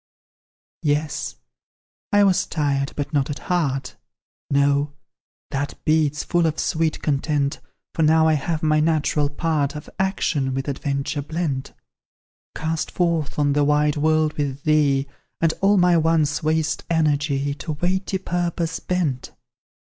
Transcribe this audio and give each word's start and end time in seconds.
Yes; 0.81 1.35
I 2.11 2.23
was 2.23 2.47
tired, 2.47 2.91
but 2.95 3.13
not 3.13 3.29
at 3.29 3.37
heart; 3.37 3.97
No 4.49 4.93
that 5.51 5.77
beats 5.85 6.23
full 6.23 6.47
of 6.47 6.57
sweet 6.57 7.03
content, 7.03 7.59
For 7.93 8.01
now 8.01 8.27
I 8.27 8.33
have 8.33 8.63
my 8.63 8.79
natural 8.79 9.29
part 9.29 9.75
Of 9.75 9.91
action 9.99 10.55
with 10.55 10.67
adventure 10.67 11.21
blent; 11.21 11.73
Cast 12.55 12.89
forth 12.89 13.37
on 13.37 13.53
the 13.53 13.63
wide 13.63 13.95
world 13.97 14.33
with 14.39 14.63
thee, 14.63 15.05
And 15.39 15.53
all 15.61 15.77
my 15.77 15.95
once 15.97 16.41
waste 16.41 16.83
energy 16.89 17.53
To 17.53 17.73
weighty 17.73 18.17
purpose 18.17 18.79
bent. 18.79 19.31